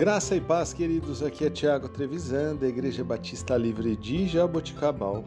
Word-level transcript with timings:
Graça 0.00 0.34
e 0.34 0.40
paz, 0.40 0.72
queridos. 0.72 1.22
Aqui 1.22 1.44
é 1.44 1.50
Tiago 1.50 1.86
Trevisan, 1.86 2.56
da 2.56 2.66
Igreja 2.66 3.04
Batista 3.04 3.54
Livre 3.58 3.94
de 3.94 4.26
Jaboticabal. 4.26 5.26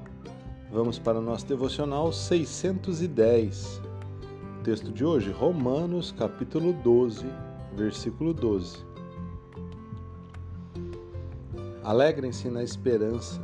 Vamos 0.72 0.98
para 0.98 1.20
o 1.20 1.22
nosso 1.22 1.46
devocional 1.46 2.12
610. 2.12 3.80
O 4.60 4.64
texto 4.64 4.92
de 4.92 5.06
hoje, 5.06 5.30
Romanos, 5.30 6.12
capítulo 6.18 6.74
12, 6.74 7.24
versículo 7.76 8.34
12. 8.34 8.84
Alegrem-se 11.84 12.50
na 12.50 12.64
esperança, 12.64 13.40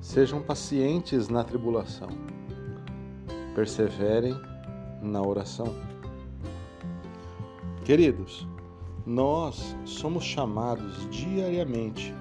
sejam 0.00 0.40
pacientes 0.40 1.28
na 1.28 1.44
tribulação, 1.44 2.08
perseverem 3.54 4.34
na 5.02 5.20
oração. 5.20 5.74
Queridos, 7.84 8.48
nós 9.06 9.76
somos 9.84 10.24
chamados 10.24 11.08
diariamente 11.10 12.12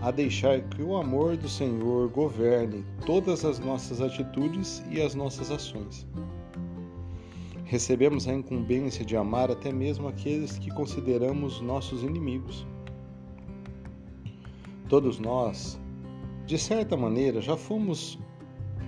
a 0.00 0.10
deixar 0.10 0.62
que 0.62 0.82
o 0.82 0.96
amor 0.96 1.36
do 1.36 1.48
Senhor 1.48 2.08
governe 2.08 2.84
todas 3.04 3.44
as 3.44 3.58
nossas 3.58 4.00
atitudes 4.00 4.82
e 4.90 5.00
as 5.00 5.14
nossas 5.14 5.50
ações. 5.50 6.06
Recebemos 7.64 8.26
a 8.26 8.32
incumbência 8.32 9.04
de 9.04 9.16
amar 9.16 9.50
até 9.50 9.72
mesmo 9.72 10.08
aqueles 10.08 10.58
que 10.58 10.70
consideramos 10.70 11.60
nossos 11.60 12.02
inimigos. 12.02 12.66
Todos 14.88 15.18
nós, 15.18 15.78
de 16.46 16.56
certa 16.56 16.96
maneira, 16.96 17.42
já 17.42 17.56
fomos 17.56 18.18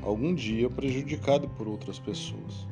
algum 0.00 0.32
dia 0.32 0.70
prejudicados 0.70 1.50
por 1.58 1.66
outras 1.66 1.98
pessoas. 1.98 2.67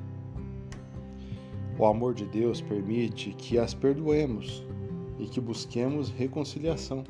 O 1.79 1.85
amor 1.85 2.15
de 2.15 2.25
Deus 2.25 2.63
permite 2.63 3.35
que 3.35 3.59
as 3.59 3.75
perdoemos 3.75 4.65
e 5.19 5.27
que 5.27 5.39
busquemos 5.39 6.09
reconciliação. 6.09 7.05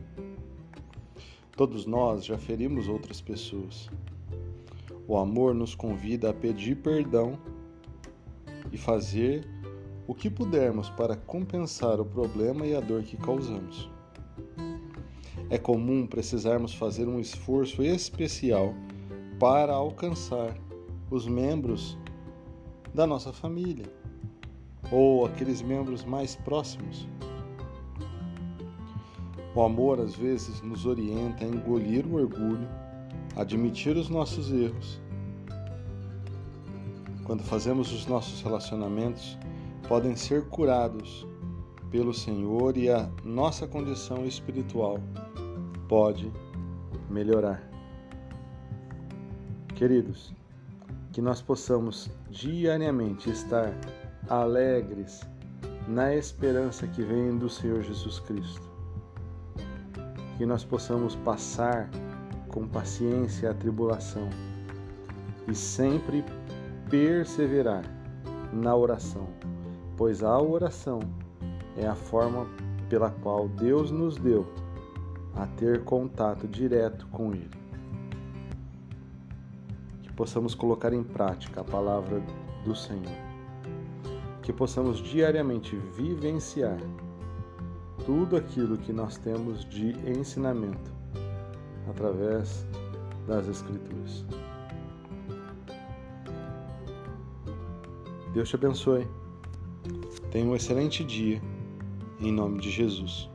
Todos 1.56 1.86
nós 1.86 2.24
já 2.24 2.36
ferimos 2.36 2.88
outras 2.88 3.20
pessoas. 3.20 3.88
O 5.06 5.16
amor 5.16 5.54
nos 5.54 5.76
convida 5.76 6.30
a 6.30 6.34
pedir 6.34 6.74
perdão 6.78 7.38
e 8.72 8.76
fazer 8.76 9.48
o 10.04 10.12
que 10.12 10.28
pudermos 10.28 10.90
para 10.90 11.14
compensar 11.14 12.00
o 12.00 12.04
problema 12.04 12.66
e 12.66 12.74
a 12.74 12.80
dor 12.80 13.04
que 13.04 13.16
causamos. 13.16 13.88
É 15.48 15.56
comum 15.56 16.08
precisarmos 16.08 16.74
fazer 16.74 17.06
um 17.06 17.20
esforço 17.20 17.84
especial 17.84 18.74
para 19.38 19.72
alcançar 19.72 20.56
os 21.08 21.24
membros 21.28 21.96
da 22.92 23.06
nossa 23.06 23.32
família 23.32 23.86
ou 24.90 25.26
aqueles 25.26 25.62
membros 25.62 26.04
mais 26.04 26.36
próximos. 26.36 27.08
O 29.54 29.62
amor 29.62 30.00
às 30.00 30.14
vezes 30.14 30.60
nos 30.60 30.84
orienta 30.84 31.44
a 31.44 31.48
engolir 31.48 32.06
o 32.06 32.16
orgulho, 32.16 32.68
admitir 33.34 33.96
os 33.96 34.08
nossos 34.08 34.52
erros. 34.52 35.00
Quando 37.24 37.42
fazemos 37.42 37.92
os 37.92 38.06
nossos 38.06 38.42
relacionamentos, 38.42 39.38
podem 39.88 40.14
ser 40.14 40.46
curados 40.48 41.26
pelo 41.90 42.12
Senhor 42.12 42.76
e 42.76 42.90
a 42.90 43.08
nossa 43.24 43.66
condição 43.66 44.26
espiritual 44.26 45.00
pode 45.88 46.30
melhorar. 47.08 47.62
Queridos, 49.74 50.34
que 51.12 51.22
nós 51.22 51.40
possamos 51.40 52.10
diariamente 52.30 53.30
estar 53.30 53.72
alegres 54.28 55.20
na 55.86 56.14
esperança 56.14 56.86
que 56.86 57.02
vem 57.02 57.36
do 57.38 57.48
Senhor 57.48 57.82
Jesus 57.82 58.18
Cristo. 58.20 58.68
Que 60.36 60.44
nós 60.44 60.64
possamos 60.64 61.14
passar 61.16 61.88
com 62.48 62.66
paciência 62.66 63.50
a 63.50 63.54
tribulação 63.54 64.28
e 65.48 65.54
sempre 65.54 66.24
perseverar 66.90 67.84
na 68.52 68.74
oração, 68.74 69.28
pois 69.96 70.22
a 70.22 70.40
oração 70.40 71.00
é 71.76 71.86
a 71.86 71.94
forma 71.94 72.46
pela 72.88 73.10
qual 73.10 73.48
Deus 73.48 73.90
nos 73.90 74.16
deu 74.16 74.46
a 75.34 75.46
ter 75.46 75.84
contato 75.84 76.48
direto 76.48 77.06
com 77.08 77.32
Ele. 77.32 77.50
Que 80.02 80.12
possamos 80.12 80.54
colocar 80.54 80.92
em 80.92 81.02
prática 81.02 81.60
a 81.60 81.64
palavra 81.64 82.22
do 82.64 82.74
Senhor 82.74 83.25
que 84.46 84.52
possamos 84.52 84.98
diariamente 85.02 85.74
vivenciar 85.96 86.78
tudo 88.04 88.36
aquilo 88.36 88.78
que 88.78 88.92
nós 88.92 89.18
temos 89.18 89.64
de 89.68 89.90
ensinamento 90.08 90.92
através 91.90 92.64
das 93.26 93.48
Escrituras. 93.48 94.24
Deus 98.32 98.48
te 98.48 98.54
abençoe. 98.54 99.08
Tenha 100.30 100.48
um 100.48 100.54
excelente 100.54 101.02
dia, 101.02 101.42
em 102.20 102.30
nome 102.30 102.60
de 102.60 102.70
Jesus. 102.70 103.28